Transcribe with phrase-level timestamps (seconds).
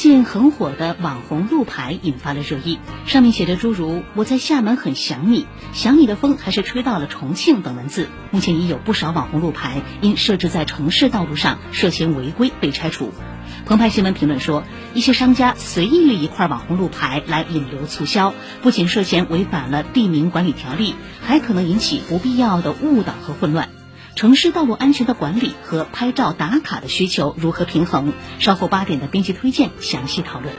[0.00, 8.08] 近很火的网红路牌引发了热议，上面写着诸如“我在厦门很想你”“想你的风还是吹到了重庆”等文字。
[8.30, 13.12] 目前已有不少网红路牌因设置在城市道路上涉嫌违规被拆除。
[13.66, 18.32] 澎湃新闻评论说，一些商家随意立一块网红路牌来引流促销，
[18.62, 23.68] 不仅涉嫌违反了地名管理条例，还可能引起不必要的误导和混乱。
[24.14, 28.12] 城市道路安全的管理和拍照打卡的需求如何平衡？
[28.38, 30.54] 稍后八点的编辑推荐详细讨论。